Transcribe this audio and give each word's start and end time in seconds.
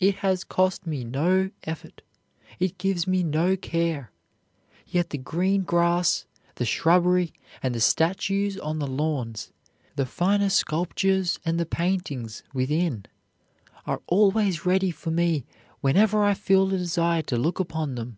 It 0.00 0.16
has 0.16 0.42
cost 0.42 0.84
me 0.84 1.04
no 1.04 1.48
effort, 1.62 2.02
it 2.58 2.76
gives 2.76 3.06
me 3.06 3.22
no 3.22 3.56
care; 3.56 4.10
yet 4.88 5.10
the 5.10 5.16
green 5.18 5.62
grass, 5.62 6.26
the 6.56 6.64
shrubbery, 6.64 7.32
and 7.62 7.72
the 7.72 7.78
statues 7.80 8.58
on 8.58 8.80
the 8.80 8.86
lawns, 8.88 9.52
the 9.94 10.06
finer 10.06 10.50
sculptures 10.50 11.38
and 11.44 11.60
the 11.60 11.66
paintings 11.66 12.42
within, 12.52 13.06
are 13.86 14.02
always 14.08 14.66
ready 14.66 14.90
for 14.90 15.12
me 15.12 15.44
whenever 15.80 16.24
I 16.24 16.34
feel 16.34 16.66
a 16.66 16.76
desire 16.76 17.22
to 17.22 17.36
look 17.36 17.60
upon 17.60 17.94
them. 17.94 18.16